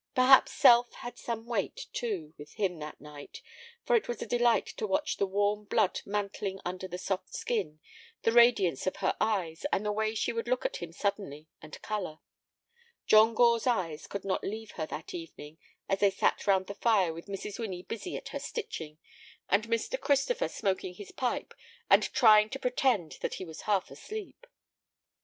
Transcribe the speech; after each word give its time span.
Perhaps 0.15 0.51
self 0.53 0.91
had 0.93 1.19
some 1.19 1.45
weight, 1.45 1.85
too, 1.93 2.33
with 2.35 2.53
him 2.55 2.79
that 2.79 2.99
night, 2.99 3.43
for 3.85 3.95
it 3.95 4.07
was 4.07 4.19
a 4.19 4.25
delight 4.25 4.65
to 4.65 4.87
watch 4.87 5.17
the 5.17 5.27
warm 5.27 5.65
blood 5.65 6.01
mantling 6.07 6.59
under 6.65 6.87
the 6.87 6.97
soft 6.97 7.35
skin, 7.35 7.79
the 8.23 8.31
radiance 8.31 8.87
of 8.87 8.95
her 8.95 9.15
eyes, 9.21 9.63
and 9.71 9.85
the 9.85 9.91
way 9.91 10.15
she 10.15 10.33
would 10.33 10.47
look 10.47 10.65
at 10.65 10.77
him 10.77 10.91
suddenly 10.91 11.49
and 11.61 11.79
color. 11.83 12.17
John 13.05 13.35
Gore's 13.35 13.67
eyes 13.67 14.07
could 14.07 14.25
not 14.25 14.43
leave 14.43 14.71
her 14.71 14.87
that 14.87 15.13
evening 15.13 15.59
as 15.87 15.99
they 15.99 16.09
sat 16.09 16.47
round 16.47 16.65
the 16.65 16.73
fire 16.73 17.13
with 17.13 17.27
Mrs. 17.27 17.59
Winnie 17.59 17.83
busy 17.83 18.15
at 18.17 18.29
her 18.29 18.39
stitching, 18.39 18.97
and 19.49 19.65
Mr. 19.67 19.99
Christopher 19.99 20.47
smoking 20.47 20.95
his 20.95 21.11
pipe 21.11 21.53
and 21.91 22.11
trying 22.11 22.49
to 22.49 22.57
pretend 22.57 23.19
that 23.21 23.35
he 23.35 23.45
was 23.45 23.61
half 23.69 23.91
asleep. 23.91 24.47